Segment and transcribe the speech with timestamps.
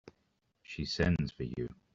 [0.63, 1.75] She sends for you.